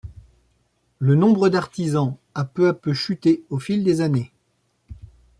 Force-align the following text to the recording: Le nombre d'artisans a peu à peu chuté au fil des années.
Le 0.97 1.13
nombre 1.13 1.49
d'artisans 1.49 2.17
a 2.33 2.43
peu 2.43 2.67
à 2.67 2.73
peu 2.73 2.91
chuté 2.91 3.43
au 3.51 3.59
fil 3.59 3.83
des 3.83 4.01
années. 4.01 4.31